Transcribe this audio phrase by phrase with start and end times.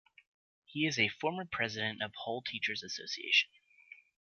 [0.65, 3.51] He is a former President of Hull Teachers Association.